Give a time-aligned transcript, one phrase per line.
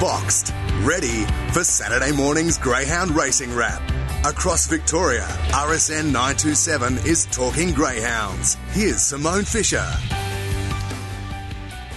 [0.00, 3.82] boxed, ready for Saturday morning's Greyhound Racing Wrap.
[4.24, 8.56] Across Victoria, RSN 927 is talking greyhounds.
[8.72, 9.86] Here's Simone Fisher.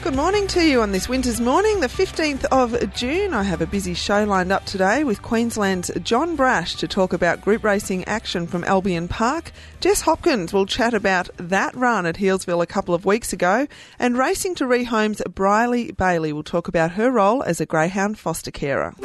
[0.04, 3.36] Good morning to you on this winter's morning, the 15th of June.
[3.36, 7.42] I have a busy show lined up today with Queensland's John Brasch to talk about
[7.42, 9.52] group racing action from Albion Park.
[9.80, 13.68] Jess Hopkins will chat about that run at Healesville a couple of weeks ago.
[14.00, 18.50] And racing to rehomes, Brierley Bailey will talk about her role as a greyhound foster
[18.50, 18.96] carer.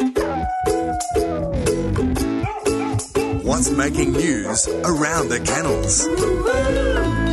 [3.43, 7.26] What's making news around the kennels?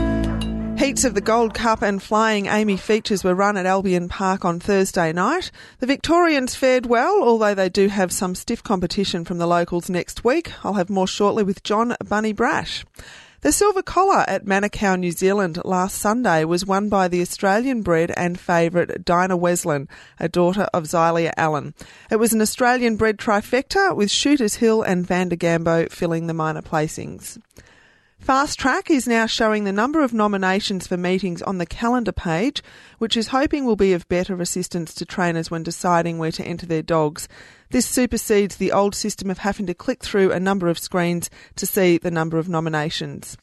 [0.84, 4.60] Heats of the Gold Cup and Flying Amy features were run at Albion Park on
[4.60, 5.50] Thursday night.
[5.80, 10.26] The Victorians fared well, although they do have some stiff competition from the locals next
[10.26, 10.52] week.
[10.62, 12.84] I'll have more shortly with John Bunny Brasch.
[13.40, 18.12] The silver collar at Manukau, New Zealand last Sunday was won by the Australian bred
[18.18, 19.88] and favourite Dinah Wesleyan,
[20.20, 21.76] a daughter of Xylia Allen.
[22.12, 27.40] It was an Australian bred trifecta with Shooters Hill and Vandergambo filling the minor placings.
[28.24, 32.64] Fast Track is now showing the number of nominations for meetings on the calendar page,
[32.98, 36.66] which is hoping will be of better assistance to trainers when deciding where to enter
[36.66, 37.28] their dogs.
[37.72, 41.66] This supersedes the old system of having to click through a number of screens to
[41.66, 43.36] see the number of nominations.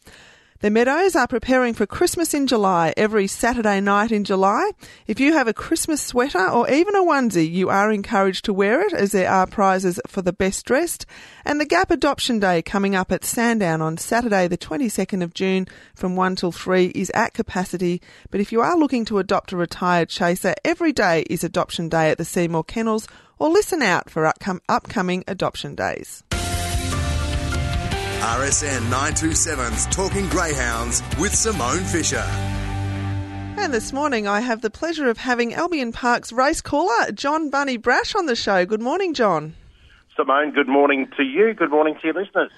[0.62, 4.72] The Meadows are preparing for Christmas in July every Saturday night in July.
[5.06, 8.82] If you have a Christmas sweater or even a onesie, you are encouraged to wear
[8.82, 11.06] it as there are prizes for the best dressed.
[11.46, 15.66] And the Gap Adoption Day coming up at Sandown on Saturday, the 22nd of June
[15.94, 18.02] from 1 till 3 is at capacity.
[18.30, 22.10] But if you are looking to adopt a retired chaser, every day is Adoption Day
[22.10, 23.08] at the Seymour Kennels
[23.38, 24.30] or listen out for
[24.68, 26.22] upcoming adoption days.
[28.20, 32.18] RSN 927's Talking Greyhounds with Simone Fisher.
[33.56, 37.78] And this morning I have the pleasure of having Albion Park's race caller, John Bunny
[37.78, 38.66] Brasch, on the show.
[38.66, 39.54] Good morning, John.
[40.14, 41.54] Simone, good morning to you.
[41.54, 42.50] Good morning to your listeners.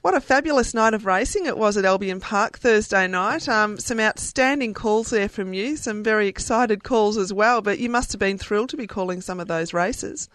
[0.00, 3.50] What a fabulous night of racing it was at Albion Park Thursday night.
[3.50, 7.90] Um, some outstanding calls there from you, some very excited calls as well, but you
[7.90, 10.30] must have been thrilled to be calling some of those races.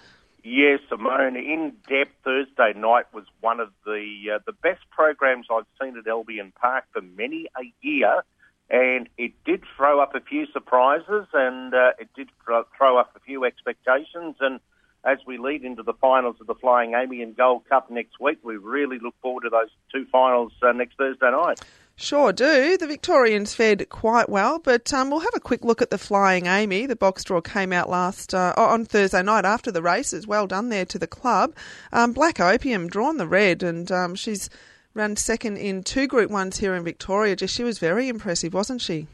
[0.50, 1.36] Yes, Simone.
[1.36, 6.08] In depth Thursday night was one of the uh, the best programs I've seen at
[6.08, 8.24] Albion Park for many a year,
[8.70, 13.20] and it did throw up a few surprises, and uh, it did throw up a
[13.20, 14.38] few expectations.
[14.40, 14.62] And
[15.04, 18.38] as we lead into the finals of the Flying Amy and Gold Cup next week,
[18.42, 21.60] we really look forward to those two finals uh, next Thursday night.
[22.00, 22.78] Sure do.
[22.78, 26.46] The Victorians fared quite well, but um, we'll have a quick look at the Flying
[26.46, 26.86] Amy.
[26.86, 30.28] The box draw came out last uh, on Thursday night after the races.
[30.28, 31.56] Well done there to the club.
[31.92, 34.48] Um, Black Opium drawn the red, and um, she's
[34.94, 37.36] run second in two Group Ones here in Victoria.
[37.36, 39.08] Just she was very impressive, wasn't she?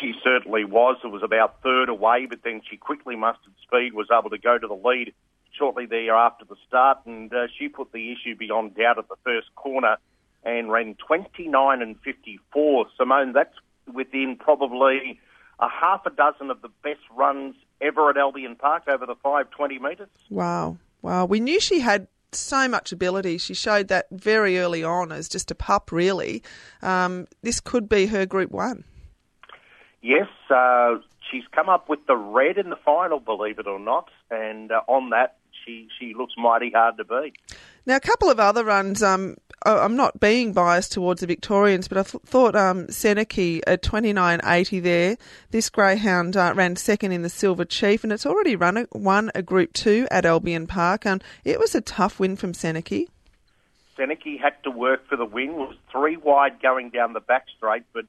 [0.00, 0.96] She certainly was.
[1.04, 4.56] It was about third away, but then she quickly mustered speed, was able to go
[4.56, 5.12] to the lead
[5.52, 9.16] shortly there after the start, and uh, she put the issue beyond doubt at the
[9.22, 9.98] first corner
[10.44, 12.86] and ran 29 and 54.
[12.96, 13.54] Simone, that's
[13.92, 15.20] within probably
[15.58, 19.78] a half a dozen of the best runs ever at Albion Park over the 520
[19.78, 20.08] metres.
[20.28, 20.78] Wow.
[21.02, 21.26] Wow.
[21.26, 23.38] We knew she had so much ability.
[23.38, 26.42] She showed that very early on as just a pup, really.
[26.82, 28.84] Um, this could be her Group 1.
[30.02, 30.96] Yes, uh,
[31.30, 34.80] she's come up with the red in the final, believe it or not, and uh,
[34.86, 37.34] on that, she, she looks mighty hard to beat.
[37.86, 41.98] Now, a couple of other runs um, I'm not being biased towards the Victorians, but
[41.98, 45.16] I th- thought um, Seneki at 29.80 there.
[45.50, 49.30] This greyhound uh, ran second in the Silver Chief, and it's already run a, won
[49.34, 53.08] a Group Two at Albion Park, and it was a tough win from Seneki.
[53.98, 55.56] Seneki had to work for the win.
[55.56, 58.06] Was three wide going down the back straight, but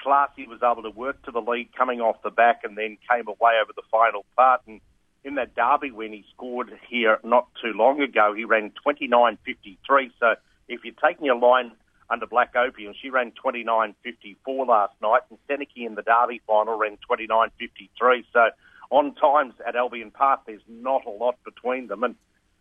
[0.00, 3.28] Classy was able to work to the lead coming off the back, and then came
[3.28, 4.62] away over the final part.
[4.66, 4.80] And
[5.24, 8.34] in that Derby when he scored here not too long ago.
[8.36, 10.34] He ran 29.53, so
[10.68, 11.72] if you're taking your line
[12.10, 16.98] under Black Opium, she ran 29.54 last night, and Seneki in the Derby final ran
[17.10, 18.24] 29.53.
[18.32, 18.50] So
[18.90, 22.04] on times at Albion Park, there's not a lot between them.
[22.04, 22.16] And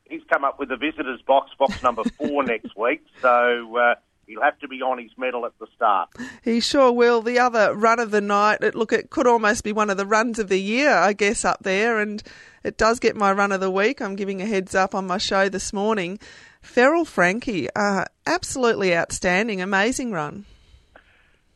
[0.05, 3.03] he's come up with a visitors box, box number four next week.
[3.21, 3.77] So.
[3.77, 3.95] Uh,
[4.27, 6.09] He'll have to be on his medal at the start.
[6.43, 7.21] He sure will.
[7.21, 10.05] The other run of the night, it, look, it could almost be one of the
[10.05, 11.99] runs of the year, I guess, up there.
[11.99, 12.23] And
[12.63, 14.01] it does get my run of the week.
[14.01, 16.19] I'm giving a heads up on my show this morning.
[16.61, 20.45] Feral Frankie, uh, absolutely outstanding, amazing run.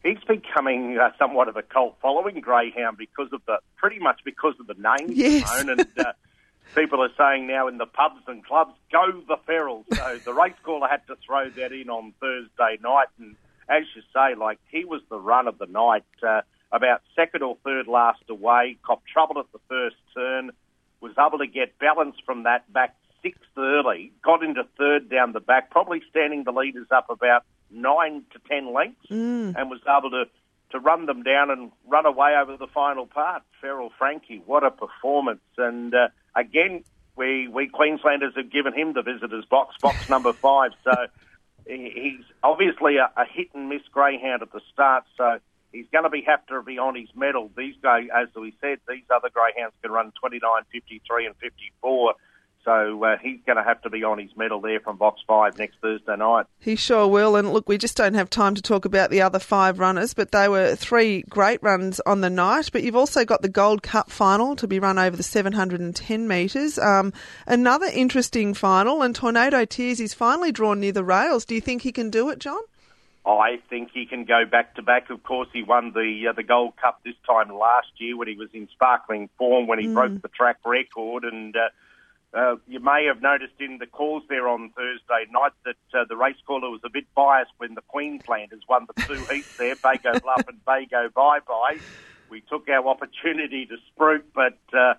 [0.04, 4.54] He's becoming uh, somewhat of a cult following greyhound because of the pretty much because
[4.60, 5.50] of the name yes.
[5.60, 6.14] and uh,
[6.76, 10.54] people are saying now in the pubs and clubs, "Go the feral." So the race
[10.64, 13.36] caller had to throw that in on Thursday night, and
[13.70, 16.04] as you say, like he was the run of the night.
[16.22, 20.52] Uh, about second or third last away, cop trouble at the first turn,
[21.00, 22.94] was able to get balance from that back
[23.24, 28.22] sixth early, got into third down the back, probably standing the leaders up about nine
[28.34, 29.56] to ten lengths, Mm.
[29.58, 30.26] and was able to,
[30.72, 33.44] to run them down and run away over the final part.
[33.62, 35.40] Feral Frankie, what a performance!
[35.58, 36.84] And uh, again,
[37.18, 40.72] we we Queenslanders have given him the visitors box, box number five.
[40.84, 40.92] So
[41.66, 45.04] he's obviously a, a hit and miss greyhound at the start.
[45.18, 45.40] So
[45.72, 47.52] he's going to be have to be on his medal.
[47.58, 50.42] These guys, as we said, these other greyhounds can run 29,
[50.72, 52.14] 53 and 54.
[52.68, 55.58] So uh, he's going to have to be on his medal there from box five
[55.58, 56.48] next Thursday night.
[56.60, 57.38] He sure will.
[57.38, 60.34] And look, we just don't have time to talk about the other five runners, but
[60.34, 62.70] they were three great runs on the night.
[62.74, 66.78] But you've also got the Gold Cup final to be run over the 710 metres.
[66.78, 67.14] Um,
[67.46, 71.46] another interesting final, and Tornado Tears is finally drawn near the rails.
[71.46, 72.60] Do you think he can do it, John?
[73.26, 75.10] I think he can go back to back.
[75.10, 78.36] Of course, he won the uh, the Gold Cup this time last year when he
[78.36, 81.24] was in sparkling form when he broke the track record.
[81.24, 81.70] And uh,
[82.38, 86.16] uh, you may have noticed in the calls there on Thursday night that uh, the
[86.16, 90.22] race caller was a bit biased when the Queenslanders won the two heats there, Bago
[90.22, 91.80] Bluff and Bago Bye Bye.
[92.30, 94.94] We took our opportunity to spruik, but uh,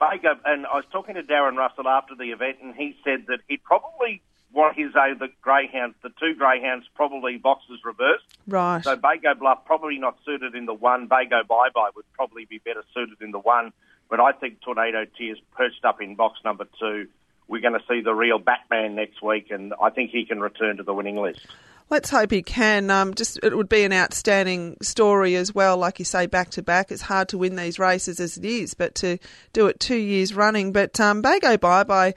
[0.00, 3.40] Bago, and I was talking to Darren Russell after the event, and he said that
[3.48, 4.22] he'd probably
[4.52, 8.24] want his other greyhounds, the two greyhounds, probably boxes reversed.
[8.46, 8.84] Right.
[8.84, 11.08] So Bago Bluff probably not suited in the one.
[11.08, 13.72] Bago Bye Bye would probably be better suited in the one.
[14.08, 17.08] But I think Tornado Tears perched up in box number two.
[17.48, 20.78] We're going to see the real Batman next week, and I think he can return
[20.78, 21.46] to the winning list.
[21.88, 22.90] Let's hope he can.
[22.90, 25.76] Um, just it would be an outstanding story as well.
[25.76, 26.90] Like you say, back to back.
[26.90, 29.18] It's hard to win these races as it is, but to
[29.52, 30.72] do it two years running.
[30.72, 32.14] But um, Bago Bye Bye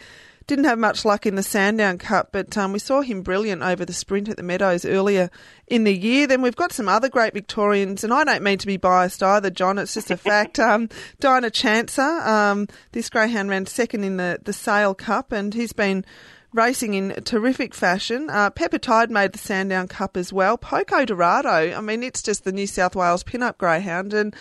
[0.49, 3.85] didn't have much luck in the Sandown Cup, but um, we saw him brilliant over
[3.85, 5.29] the sprint at the Meadows earlier
[5.67, 6.25] in the year.
[6.25, 9.51] Then we've got some other great Victorians, and I don't mean to be biased either,
[9.51, 9.77] John.
[9.77, 10.57] It's just a fact.
[10.57, 15.71] Um, Dinah Chancer, um, this greyhound ran second in the the Sale Cup, and he's
[15.71, 16.03] been
[16.51, 18.27] racing in terrific fashion.
[18.31, 20.57] Uh, Pepper Tide made the Sandown Cup as well.
[20.57, 24.35] Poco Dorado, I mean, it's just the New South Wales pin-up greyhound, and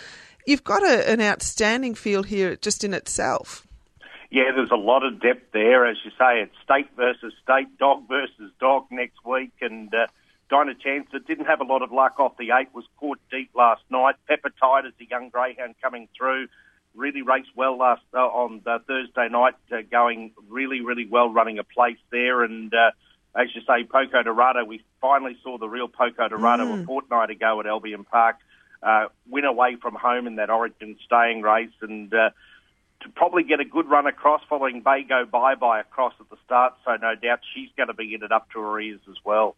[0.47, 3.67] you've got a, an outstanding field here just in itself.
[4.31, 5.87] Yeah, there's a lot of depth there.
[5.87, 9.53] As you say, it's state versus state, dog versus dog next week.
[9.61, 10.05] And uh,
[10.49, 13.81] Dinah Chancellor didn't have a lot of luck off the eight, was caught deep last
[13.89, 14.15] night.
[14.27, 16.47] Pepper Tide is a young greyhound coming through.
[16.95, 21.57] Really raced well last uh, on uh, Thursday night, uh, going really, really well, running
[21.57, 22.43] a place there.
[22.43, 22.91] And uh,
[23.35, 27.59] as you say, Poco Dorado, we finally saw the real Poco Dorado a fortnight ago
[27.59, 28.37] at Albion Park.
[28.81, 32.29] Uh, win away from home in that Origin staying race, and uh,
[33.01, 36.73] to probably get a good run across following Bago Bye Bye across at the start.
[36.85, 39.55] So no doubt she's going to be in it up to her ears as well.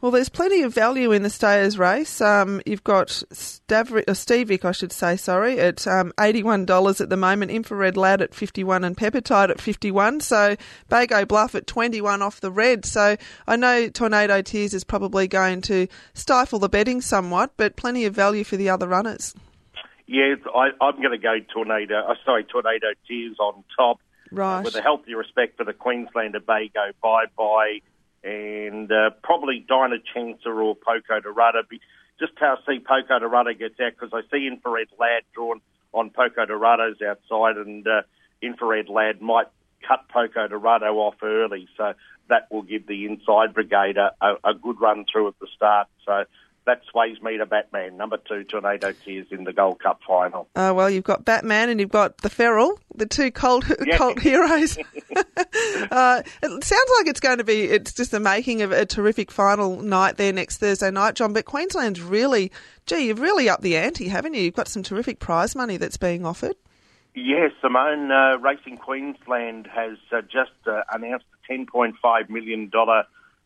[0.00, 2.20] Well, there's plenty of value in the Stayers race.
[2.20, 7.16] Um, you've got Stavri- uh, Stevic, I should say, sorry, at um, $81 at the
[7.16, 10.56] moment, Infrared Lad at 51 and Peppertide at 51 So
[10.90, 12.84] Bago Bluff at 21 off the red.
[12.84, 13.16] So
[13.46, 18.14] I know Tornado Tears is probably going to stifle the betting somewhat, but plenty of
[18.14, 19.34] value for the other runners.
[20.06, 21.98] Yes, I, I'm going to go Tornado.
[21.98, 24.00] Uh, sorry, Tornado Tears on top.
[24.30, 24.64] Right.
[24.64, 27.80] with a healthy respect for the Queenslander Bago Bye Bye
[28.24, 31.60] and uh, probably Dinah Chancellor or Poco Dorado.
[32.18, 35.60] Just how I see Poco Dorado gets out because I see Infrared Lad drawn
[35.92, 38.02] on Poco Dorado's outside and uh,
[38.42, 39.46] Infrared Lad might
[39.86, 41.68] cut Poco Dorado off early.
[41.76, 41.92] So
[42.28, 44.12] that will give the inside brigade a,
[44.42, 45.88] a good run through at the start.
[46.06, 46.24] So
[46.66, 50.48] that sways me to Batman, number two, Tornado Tears in the Gold Cup final.
[50.54, 53.98] Uh, well, you've got Batman and you've got the Feral, the two cult, Yeah.
[53.98, 54.78] cult heroes.
[55.90, 59.30] uh, it sounds like it's going to be, it's just the making of a terrific
[59.30, 61.32] final night there next Thursday night, John.
[61.32, 62.50] But Queensland's really,
[62.86, 64.42] gee, you've really upped the ante, haven't you?
[64.42, 66.56] You've got some terrific prize money that's being offered.
[67.14, 72.70] Yes, Simone, uh, Racing Queensland has uh, just uh, announced a $10.5 million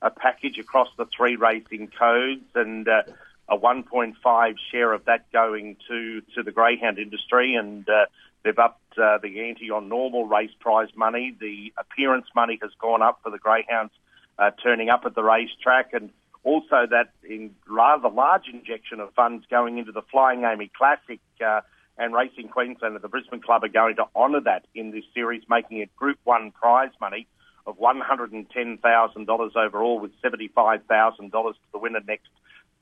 [0.03, 3.03] uh, package across the three racing codes and uh,
[3.49, 7.55] a 1.5 share of that going to, to the greyhound industry.
[7.55, 8.07] And uh,
[8.45, 11.37] they've upped uh, the ante on normal race prize money.
[11.39, 13.93] The appearance money has gone up for the greyhounds
[14.39, 15.93] uh, turning up at the racetrack.
[15.93, 16.11] And
[16.45, 21.63] also that in rather large injection of funds going into the Flying Amy Classic uh,
[21.97, 25.43] and Racing Queensland and the Brisbane Club are going to honour that in this series,
[25.49, 27.27] making it Group 1 prize money
[27.69, 32.29] of $110,000 overall with $75,000 to the winner next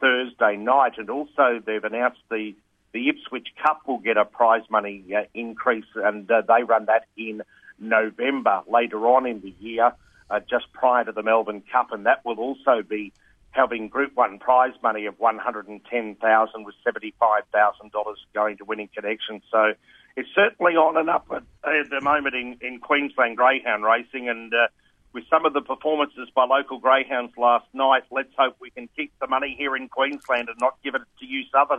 [0.00, 0.92] Thursday night.
[0.96, 2.54] And also they've announced the,
[2.92, 7.06] the Ipswich Cup will get a prize money uh, increase and uh, they run that
[7.16, 7.42] in
[7.80, 9.92] November later on in the year,
[10.30, 11.90] uh, just prior to the Melbourne Cup.
[11.90, 13.12] And that will also be
[13.50, 19.42] having Group 1 prize money of 110,000 with $75,000 going to winning connection.
[19.50, 19.72] So
[20.16, 24.52] it's certainly on and up at, at the moment in, in Queensland greyhound racing, and
[24.52, 24.68] uh,
[25.12, 29.12] with some of the performances by local greyhounds last night, let's hope we can keep
[29.20, 31.78] the money here in Queensland and not give it to you Southern.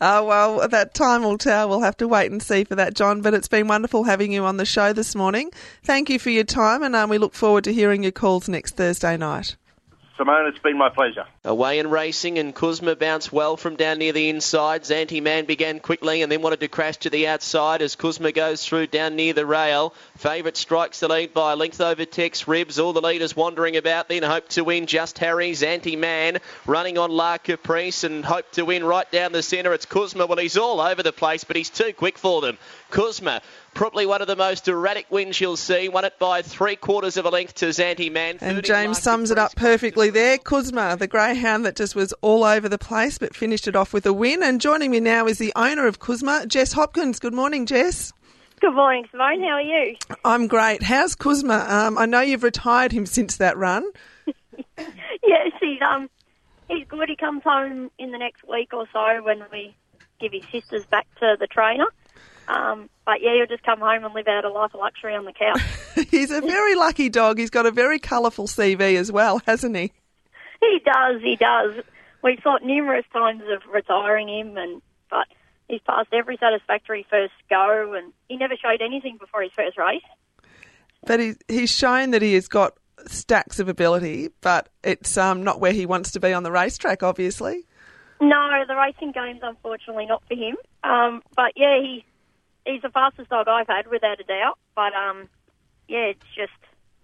[0.00, 1.68] oh, well, that time will tell.
[1.68, 3.22] We'll have to wait and see for that, John.
[3.22, 5.50] But it's been wonderful having you on the show this morning.
[5.82, 8.76] Thank you for your time, and um, we look forward to hearing your calls next
[8.76, 9.56] Thursday night.
[10.16, 11.26] Simone, it's been my pleasure.
[11.44, 14.82] Away and racing, and Kuzma bounced well from down near the inside.
[14.82, 18.64] Zanti Man began quickly and then wanted to crash to the outside as Kuzma goes
[18.64, 19.92] through down near the rail.
[20.16, 22.78] Favourite strikes the lead by a length over Tex Ribs.
[22.78, 25.50] All the leaders wandering about, then hope to win Just Harry.
[25.50, 29.74] Zanti Man running on La Caprice and hope to win right down the centre.
[29.74, 30.26] It's Kuzma.
[30.26, 32.56] Well, he's all over the place, but he's too quick for them.
[32.94, 33.42] Kuzma
[33.74, 35.88] Probably one of the most erratic wins you'll see.
[35.88, 38.38] Won it by three quarters of a length to Zanti Man.
[38.40, 40.38] And James sums it up perfectly there.
[40.38, 44.06] Kuzma, the greyhound that just was all over the place but finished it off with
[44.06, 44.44] a win.
[44.44, 47.18] And joining me now is the owner of Kuzma, Jess Hopkins.
[47.18, 48.12] Good morning, Jess.
[48.60, 49.40] Good morning, Simone.
[49.40, 49.96] How are you?
[50.24, 50.84] I'm great.
[50.84, 51.66] How's Kuzma?
[51.68, 53.90] Um, I know you've retired him since that run.
[54.78, 56.08] yes, he's um
[56.68, 57.08] he's good.
[57.08, 59.74] He comes home in the next week or so when we
[60.20, 61.86] give his sisters back to the trainer.
[62.48, 65.24] Um, but yeah, he'll just come home and live out a life of luxury on
[65.24, 66.08] the couch.
[66.10, 67.38] He's a very lucky dog.
[67.38, 69.92] He's got a very colourful CV as well, hasn't he?
[70.60, 71.20] He does.
[71.22, 71.84] He does.
[72.22, 75.26] We've thought numerous times of retiring him, and but
[75.68, 80.02] he's passed every satisfactory first go, and he never showed anything before his first race.
[81.06, 82.74] But he, he's shown that he has got
[83.06, 87.02] stacks of ability, but it's um, not where he wants to be on the racetrack,
[87.02, 87.66] obviously.
[88.20, 90.56] No, the racing game's unfortunately not for him.
[90.82, 92.04] Um, but yeah, he
[92.66, 94.58] he's the fastest dog I've had, without a doubt.
[94.74, 95.28] But um,
[95.88, 96.52] yeah, it's just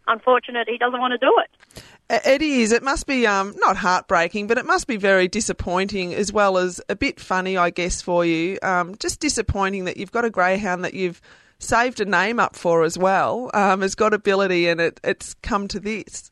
[0.07, 1.83] unfortunate he doesn't want to do it.
[2.27, 2.73] It is.
[2.73, 6.81] It must be um, not heartbreaking, but it must be very disappointing as well as
[6.89, 8.59] a bit funny, I guess, for you.
[8.63, 11.21] Um, just disappointing that you've got a greyhound that you've
[11.61, 15.69] saved a name up for as well, um, has got ability, and it, it's come
[15.69, 16.31] to this.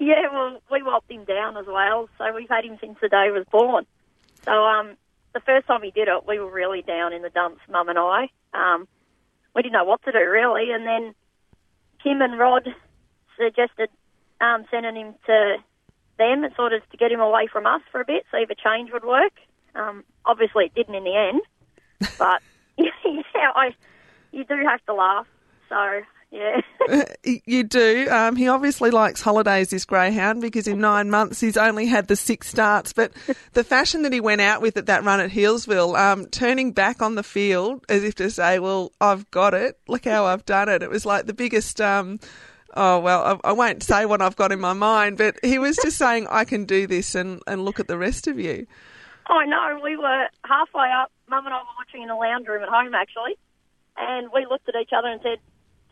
[0.00, 3.26] Yeah, well, we whopped him down as well, so we've had him since the day
[3.26, 3.86] he was born.
[4.44, 4.96] So um,
[5.34, 7.98] the first time he did it, we were really down in the dumps, Mum and
[7.98, 8.28] I.
[8.54, 8.86] Um,
[9.54, 11.14] we didn't know what to do really, and then
[12.02, 12.68] Kim and Rod
[13.38, 13.88] suggested
[14.40, 15.56] um, sending him to
[16.18, 18.54] them, sort of to get him away from us for a bit, see if a
[18.54, 19.32] change would work.
[19.74, 21.40] Um, obviously, it didn't in the end,
[22.18, 22.42] but
[22.76, 23.74] yeah, I
[24.32, 25.26] you do have to laugh.
[25.68, 26.00] So
[26.32, 26.62] yeah.
[27.44, 28.08] you do.
[28.10, 32.16] Um, he obviously likes holidays, this greyhound, because in nine months he's only had the
[32.16, 32.94] six starts.
[32.94, 33.12] But
[33.52, 37.02] the fashion that he went out with at that run at Healesville, um, turning back
[37.02, 39.78] on the field as if to say, "Well, I've got it.
[39.88, 41.80] Look how I've done it." It was like the biggest.
[41.82, 42.18] Um,
[42.74, 45.76] oh well, I, I won't say what I've got in my mind, but he was
[45.82, 48.66] just saying, "I can do this," and and look at the rest of you.
[49.26, 49.80] I know.
[49.84, 51.12] We were halfway up.
[51.28, 53.36] Mum and I were watching in the lounge room at home actually,
[53.98, 55.38] and we looked at each other and said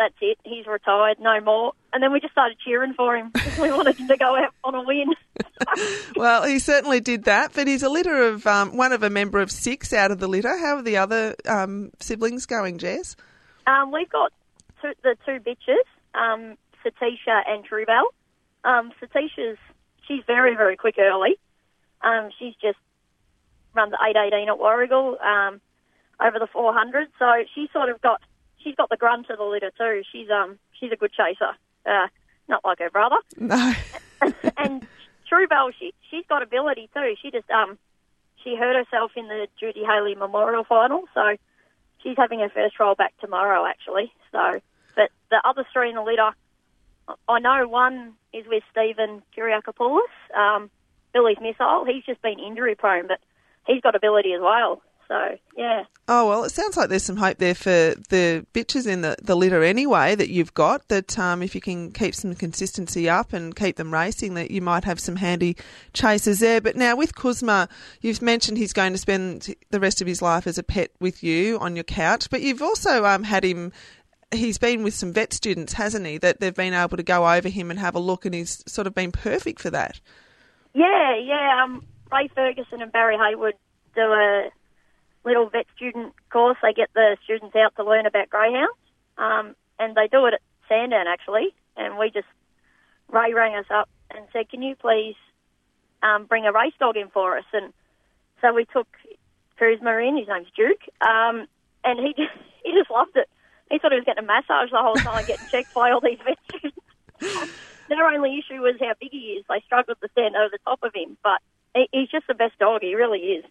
[0.01, 0.39] that's it.
[0.45, 1.73] He's retired, no more.
[1.93, 4.55] And then we just started cheering for him because we wanted him to go out
[4.65, 5.09] on a win.
[6.17, 7.53] well, he certainly did that.
[7.55, 10.27] But he's a litter of um, one of a member of six out of the
[10.27, 10.57] litter.
[10.57, 13.15] How are the other um, siblings going, Jess?
[13.67, 14.33] Um, we've got
[14.81, 15.85] two, the two bitches,
[16.19, 18.07] um, Satisha and Truebell.
[18.65, 19.59] Um, Satisha's
[20.09, 21.39] she's very very quick early.
[22.01, 22.79] Um, she's just
[23.75, 25.61] run the eight eighteen at Warragul um,
[26.21, 28.23] over the four hundred, so she sort of got
[28.63, 30.03] she's got the grunt of the litter too.
[30.11, 31.53] She's um she's a good chaser,
[31.87, 32.09] uh,
[32.49, 33.17] not like her brother.
[33.39, 33.73] No.
[34.57, 34.87] and
[35.31, 37.15] Truebell, she she's got ability too.
[37.23, 37.79] She just um
[38.43, 41.37] she hurt herself in the Judy Haley Memorial Final, so
[42.03, 44.13] she's having her first trial back tomorrow actually.
[44.33, 44.61] So,
[44.97, 46.31] but the other three in the litter,
[47.29, 50.01] I know one is with Stephen Kyriakopoulos,
[50.37, 50.71] um,
[51.13, 51.85] Billy's missile.
[51.85, 53.19] He's just been injury prone, but
[53.67, 54.83] he's got ability as well.
[55.11, 55.83] So, yeah.
[56.07, 59.35] Oh, well, it sounds like there's some hope there for the bitches in the, the
[59.35, 60.87] litter anyway that you've got.
[60.87, 64.63] That um, if you can keep some consistency up and keep them racing, that you
[64.63, 65.57] might have some handy
[65.95, 66.61] chasers there.
[66.61, 67.69] But now with Kuzma,
[68.01, 71.25] you've mentioned he's going to spend the rest of his life as a pet with
[71.25, 73.73] you on your couch, but you've also um, had him
[74.33, 76.19] he's been with some vet students, hasn't he?
[76.19, 78.87] That they've been able to go over him and have a look, and he's sort
[78.87, 80.01] of been perfect for that.
[80.73, 81.65] Yeah, yeah.
[81.65, 83.55] Um, Ray Ferguson and Barry Haywood
[83.97, 84.51] do a
[85.25, 86.59] little vet student course.
[86.63, 88.77] They get the students out to learn about greyhounds,
[89.19, 91.55] um, and they do it at Sandown actually.
[91.77, 92.29] And we just
[93.09, 95.17] Ray rang us up and said, "Can you please
[96.03, 97.73] um, bring a race dog in for us?" And
[98.41, 98.89] so we took
[99.59, 100.17] Kuzma in.
[100.17, 101.47] His name's Duke, um,
[101.85, 102.33] and he just,
[102.65, 103.29] he just loved it.
[103.71, 106.19] He thought he was getting a massage the whole time, getting checked by all these
[106.25, 107.53] vet students.
[107.89, 109.45] Their only issue was how big he is.
[109.49, 111.41] They struggled to stand over the top of him, but
[111.75, 112.83] he, he's just the best dog.
[112.83, 113.45] He really is.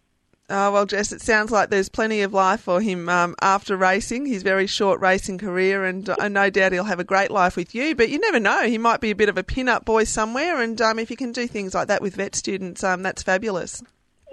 [0.52, 4.26] Oh, well, Jess, it sounds like there's plenty of life for him um, after racing,
[4.26, 7.72] his very short racing career, and uh, no doubt he'll have a great life with
[7.72, 7.94] you.
[7.94, 10.60] But you never know, he might be a bit of a pin up boy somewhere,
[10.60, 13.80] and um, if you can do things like that with vet students, um, that's fabulous.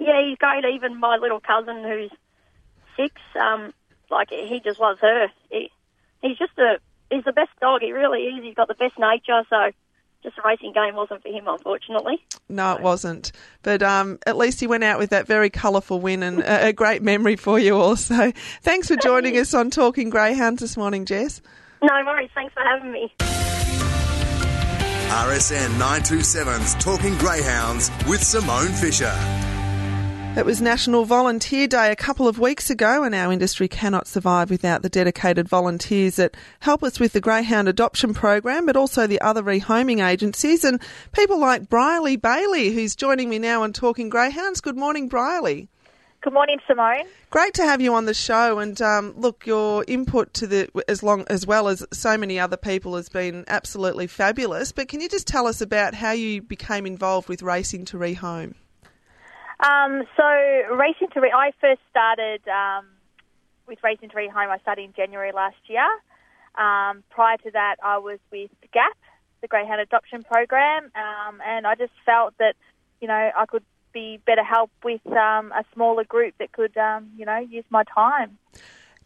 [0.00, 0.64] Yeah, he's great.
[0.64, 2.10] Even my little cousin who's
[2.96, 3.72] six, um,
[4.10, 5.28] like, he just loves her.
[5.52, 5.70] He,
[6.20, 6.80] he's just a,
[7.12, 8.42] he's the best dog, he really is.
[8.42, 9.70] He's got the best nature, so
[10.22, 12.24] just a racing game wasn't for him, unfortunately.
[12.48, 13.32] No, it wasn't.
[13.62, 16.72] But um, at least he went out with that very colourful win and a, a,
[16.72, 18.32] great memory for you also.
[18.62, 21.40] Thanks for joining us on Talking Greyhounds this morning, Jess.
[21.82, 22.30] No worries.
[22.34, 23.12] Thanks for having me.
[25.08, 29.14] RSN 927's Talking Greyhounds with Simone Fisher.
[30.38, 34.50] It was National Volunteer Day a couple of weeks ago, and our industry cannot survive
[34.50, 39.20] without the dedicated volunteers that help us with the Greyhound adoption program, but also the
[39.20, 40.80] other rehoming agencies, and
[41.10, 44.60] people like Brierley Bailey, who's joining me now on Talking Greyhounds.
[44.60, 45.66] Good morning, Brierley.
[46.20, 47.02] Good morning, Simone.
[47.30, 51.02] Great to have you on the show, and um, look, your input to the as
[51.02, 54.70] long as well as so many other people has been absolutely fabulous.
[54.70, 58.54] But can you just tell us about how you became involved with racing to rehome?
[59.60, 60.24] Um, so
[60.76, 62.86] racing to re- I first started um,
[63.66, 64.48] with racing to rehome.
[64.48, 65.86] I started in January last year.
[66.56, 68.96] Um, prior to that, I was with GAP,
[69.42, 72.54] the Greyhound Adoption Program, um, and I just felt that
[73.00, 77.10] you know I could be better help with um, a smaller group that could um,
[77.16, 78.38] you know use my time.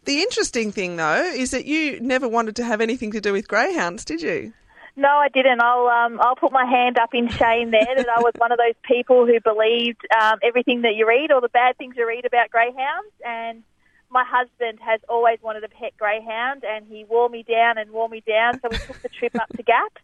[0.05, 3.47] The interesting thing, though, is that you never wanted to have anything to do with
[3.47, 4.53] greyhounds, did you?
[4.95, 5.59] No, I didn't.
[5.61, 8.59] I'll um, I'll put my hand up in shame there that I was one of
[8.59, 12.25] those people who believed um, everything that you read, all the bad things you read
[12.25, 13.11] about greyhounds.
[13.25, 13.63] And
[14.11, 18.07] my husband has always wanted a pet greyhound, and he wore me down and wore
[18.07, 18.59] me down.
[18.61, 19.97] So we took the trip up to Gap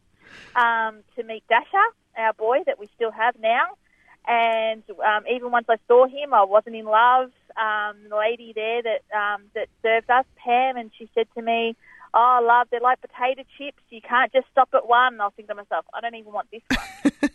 [0.56, 3.78] um, to meet Dasher, our boy that we still have now.
[4.28, 7.32] And um, even once I saw him, I wasn't in love.
[7.56, 11.76] Um, the lady there that um, that served us, Pam, and she said to me
[12.14, 13.82] oh, love, they're like potato chips.
[13.90, 15.14] You can't just stop at one.
[15.14, 17.30] And I was thinking to myself, I don't even want this one.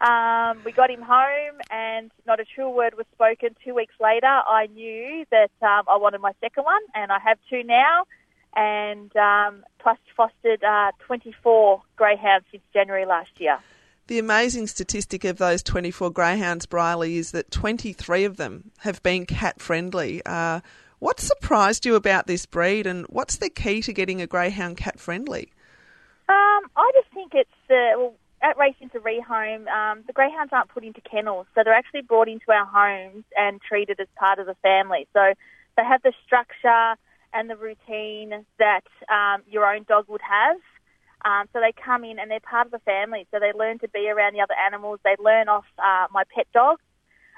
[0.10, 3.56] um, we got him home, and not a true word was spoken.
[3.64, 7.38] Two weeks later, I knew that um, I wanted my second one, and I have
[7.48, 8.04] two now.
[8.54, 13.58] And um, plus fostered uh, 24 greyhounds since January last year.
[14.08, 19.24] The amazing statistic of those 24 greyhounds, Brierley, is that 23 of them have been
[19.24, 20.20] cat friendly.
[20.26, 20.60] Uh,
[21.02, 25.00] what surprised you about this breed, and what's the key to getting a greyhound cat
[25.00, 25.50] friendly?
[26.28, 30.68] Um, I just think it's uh, well, at Racing to Rehome, um, the greyhounds aren't
[30.68, 34.46] put into kennels, so they're actually brought into our homes and treated as part of
[34.46, 35.08] the family.
[35.12, 35.34] So
[35.76, 36.94] they have the structure
[37.34, 40.58] and the routine that um, your own dog would have.
[41.24, 43.26] Um, so they come in and they're part of the family.
[43.32, 45.00] So they learn to be around the other animals.
[45.02, 46.78] They learn off uh, my pet dog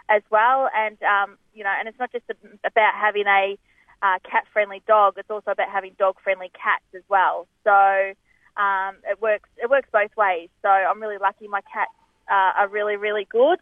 [0.08, 0.68] as well.
[0.76, 2.24] And um, you know, and it's not just
[2.64, 3.58] about having a
[4.02, 7.46] uh, cat-friendly dog; it's also about having dog-friendly cats as well.
[7.64, 8.12] So
[8.60, 9.48] um, it works.
[9.62, 10.48] It works both ways.
[10.62, 11.48] So I'm really lucky.
[11.48, 11.92] My cats
[12.30, 13.58] uh, are really, really good.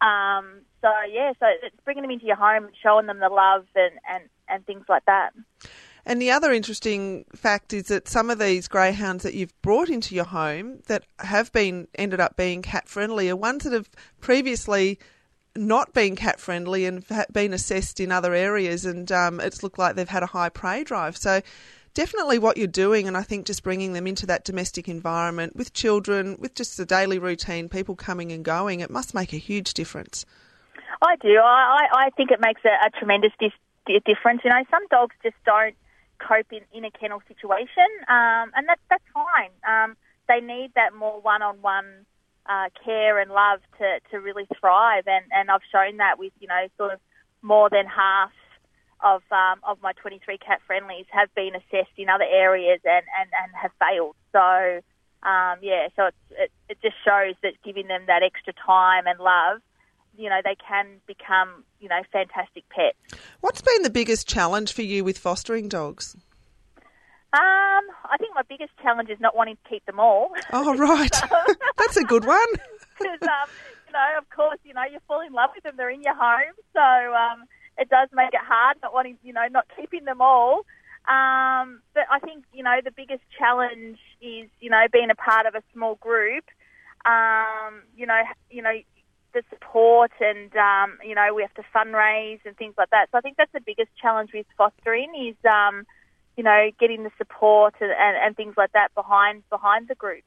[0.00, 3.92] Um, so yeah, so it's bringing them into your home, showing them the love and,
[4.10, 5.30] and, and things like that.
[6.04, 10.16] And the other interesting fact is that some of these greyhounds that you've brought into
[10.16, 13.88] your home that have been ended up being cat friendly are ones that have
[14.20, 14.98] previously
[15.56, 19.96] not been cat friendly and been assessed in other areas, and um, it's looked like
[19.96, 21.16] they've had a high prey drive.
[21.16, 21.42] So,
[21.94, 25.72] definitely what you're doing, and I think just bringing them into that domestic environment with
[25.72, 29.74] children, with just the daily routine, people coming and going, it must make a huge
[29.74, 30.24] difference.
[31.00, 31.36] I do.
[31.38, 34.42] I, I think it makes a, a tremendous dis- difference.
[34.44, 35.74] You know, some dogs just don't
[36.18, 39.50] cope in, in a kennel situation, um, and that's that's fine.
[39.66, 39.96] Um,
[40.28, 42.06] they need that more one-on-one
[42.46, 45.04] uh, care and love to, to really thrive.
[45.06, 47.00] And, and I've shown that with, you know, sort of
[47.42, 48.32] more than half
[49.02, 53.30] of um, of my 23 cat friendlies have been assessed in other areas and, and,
[53.42, 54.14] and have failed.
[54.32, 54.80] So,
[55.28, 59.60] um, yeah, so it, it just shows that giving them that extra time and love,
[60.16, 62.96] you know, they can become, you know, fantastic pets.
[63.40, 66.16] What's been the biggest challenge for you with fostering dogs?
[67.34, 70.32] Um, I think my biggest challenge is not wanting to keep them all.
[70.52, 71.14] Oh, right.
[71.78, 72.46] That's a good one.
[72.98, 73.50] Because, um,
[73.88, 75.74] you know, of course, you know, you fall in love with them.
[75.76, 76.54] They're in your home.
[76.72, 80.66] So um, it does make it hard not wanting, you know, not keeping them all.
[81.08, 85.46] Um, but I think, you know, the biggest challenge is, you know, being a part
[85.46, 86.44] of a small group.
[87.04, 88.74] Um, you know, you know,
[89.34, 93.08] the support and, um, you know, we have to fundraise and things like that.
[93.10, 95.86] So I think that's the biggest challenge with fostering is, um,
[96.36, 100.22] you know, getting the support and, and, and, things like that behind behind the group.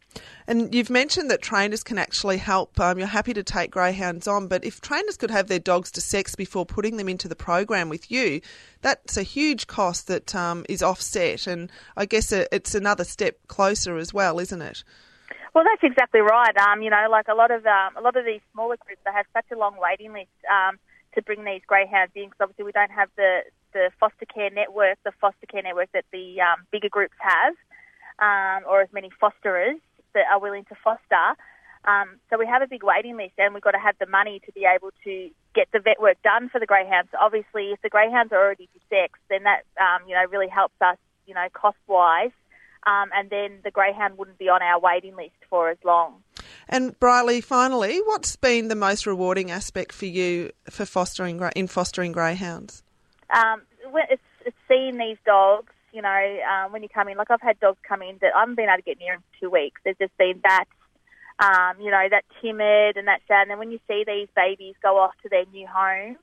[0.48, 2.80] And you've mentioned that trainers can actually help.
[2.80, 6.02] Um, you're happy to take greyhounds on, but if trainers could have their dogs to
[6.02, 8.42] sex before putting them into the program with you,
[8.82, 11.48] that's a huge cost that um, is offset.
[11.48, 14.84] And I guess it's another step closer as well, isn't it?
[15.56, 16.56] Well, that's exactly right.
[16.58, 19.12] Um, you know, like a lot of um, a lot of these smaller groups, they
[19.12, 20.78] have such a long waiting list um,
[21.16, 23.40] to bring these greyhounds in because obviously we don't have the
[23.76, 27.54] the foster care network, the foster care network that the um, bigger groups have,
[28.24, 29.78] um, or as many fosterers
[30.14, 31.36] that are willing to foster.
[31.84, 34.40] Um, so we have a big waiting list, and we've got to have the money
[34.46, 37.10] to be able to get the vet work done for the greyhounds.
[37.22, 40.98] Obviously, if the greyhounds are already desexed, then that um, you know really helps us,
[41.28, 42.32] you know, cost wise.
[42.88, 46.24] Um, and then the greyhound wouldn't be on our waiting list for as long.
[46.70, 52.12] And Brierley, finally, what's been the most rewarding aspect for you for fostering in fostering
[52.12, 52.85] greyhounds?
[53.34, 53.62] Um,
[54.10, 57.18] it's, it's seeing these dogs, you know, um, when you come in.
[57.18, 59.20] Like I've had dogs come in that I haven't been able to get near in
[59.40, 59.82] two weeks.
[59.84, 60.66] They've just been that,
[61.40, 63.44] um, you know, that timid and that sad.
[63.44, 66.18] And then when you see these babies go off to their new homes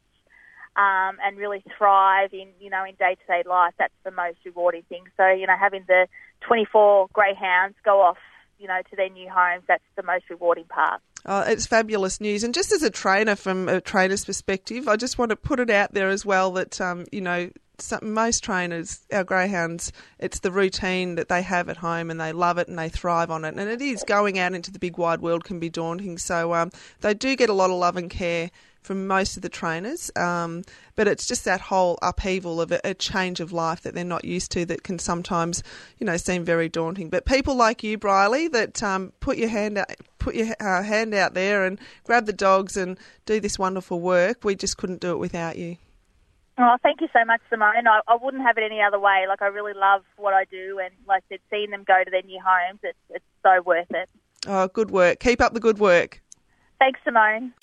[0.76, 4.38] um, and really thrive in, you know, in day to day life, that's the most
[4.44, 5.04] rewarding thing.
[5.16, 6.06] So, you know, having the
[6.46, 8.18] 24 greyhounds go off,
[8.58, 11.00] you know, to their new homes, that's the most rewarding part.
[11.24, 12.42] Oh, it's fabulous news.
[12.42, 15.70] And just as a trainer, from a trainer's perspective, I just want to put it
[15.70, 20.50] out there as well that, um, you know, some, most trainers, our greyhounds, it's the
[20.50, 23.54] routine that they have at home and they love it and they thrive on it.
[23.54, 26.18] And it is going out into the big wide world can be daunting.
[26.18, 28.50] So um, they do get a lot of love and care
[28.82, 30.10] from most of the trainers.
[30.16, 30.64] Um,
[30.96, 34.24] but it's just that whole upheaval of a, a, change of life that they're not
[34.24, 35.62] used to that can sometimes,
[35.98, 37.08] you know, seem very daunting.
[37.08, 39.86] But people like you, Brierley, that um, put your hand out,
[40.22, 44.44] put your uh, hand out there and grab the dogs and do this wonderful work.
[44.44, 45.76] We just couldn't do it without you.
[46.58, 47.86] Oh, thank you so much, Simone.
[47.86, 49.24] I, I wouldn't have it any other way.
[49.26, 52.10] Like I really love what I do, and like I said, seeing them go to
[52.10, 54.08] their new homes, it's it's so worth it.
[54.46, 55.18] Oh, good work.
[55.20, 56.22] Keep up the good work.
[56.78, 57.54] Thanks, Simone.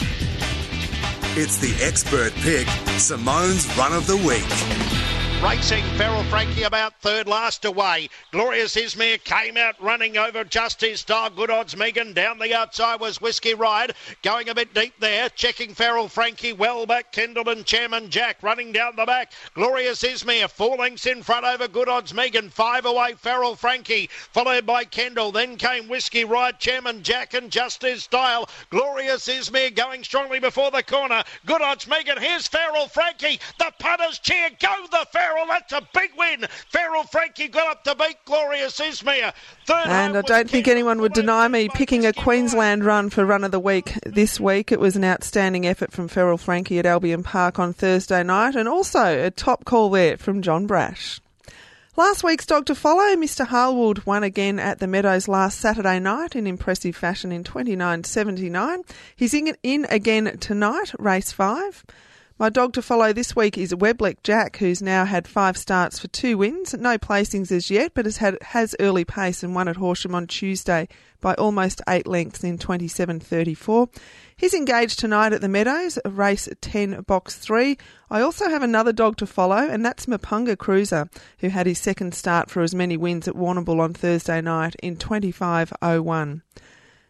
[1.38, 2.67] It's the expert pick,
[3.00, 5.09] Simone's Run of the Week.
[5.41, 8.10] Racing, Feral Frankie about third last away.
[8.34, 11.30] Glorious Izmir came out running over Justice Style.
[11.30, 12.12] Good odds Megan.
[12.12, 13.93] Down the outside was Whiskey Ride.
[14.21, 15.30] Going a bit deep there.
[15.30, 17.13] Checking Feral Frankie well back.
[17.13, 19.32] Kendall and Chairman Jack running down the back.
[19.54, 22.49] Glorious Izmir four lengths in front over Good odds Megan.
[22.49, 24.10] Five away Feral Frankie.
[24.12, 25.32] Followed by Kendall.
[25.32, 28.49] Then came Whiskey Ride, Chairman Jack and Justice Style.
[28.71, 31.23] Glorious Izmir going strongly before the corner.
[31.45, 32.17] Good odds Megan.
[32.17, 33.39] Here's Feral Frankie.
[33.58, 34.49] The punters cheer.
[34.60, 35.46] Go the Feral Farrell.
[35.48, 36.48] That's a big win.
[36.70, 38.78] Feral Frankie got up to beat Glorious.
[38.78, 43.44] Third and I don't think anyone would deny me picking a Queensland run for run
[43.44, 44.72] of the week this week.
[44.72, 48.68] It was an outstanding effort from Feral Frankie at Albion Park on Thursday night, and
[48.68, 51.20] also a top call there from John Brasch.
[51.96, 53.46] Last week's dog to follow, Mr.
[53.46, 58.84] Harwood, won again at the Meadows last Saturday night in impressive fashion in 29.79.
[59.15, 61.84] He's in, in again tonight, race five.
[62.41, 66.08] My dog to follow this week is Webleck Jack, who's now had five starts for
[66.08, 66.73] two wins.
[66.73, 70.25] No placings as yet, but has had has early pace and won at Horsham on
[70.25, 70.88] Tuesday
[71.19, 73.93] by almost eight lengths in 27.34.
[74.38, 77.78] He's engaged tonight at the Meadows, race 10, box 3.
[78.10, 82.13] I also have another dog to follow, and that's Mapunga Cruiser, who had his second
[82.13, 86.41] start for as many wins at Warrnambool on Thursday night in 25.01.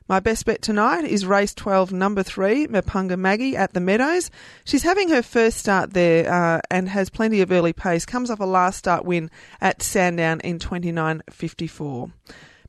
[0.10, 4.32] My best bet tonight is race 12, number 3, Mapunga Maggie at the Meadows.
[4.66, 8.08] She's having her first start there uh, and has plenty of early pace.
[8.08, 9.30] Comes off a last start win
[9.62, 12.12] at Sandown in 29.54.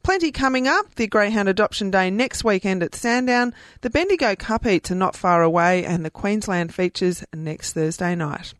[0.03, 0.94] Plenty coming up.
[0.96, 3.55] The Greyhound Adoption Day next weekend at Sandown.
[3.81, 8.53] The Bendigo Cup Heats are not far away, and the Queensland features next Thursday night.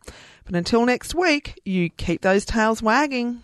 [0.43, 3.43] But until next week, you keep those tails wagging.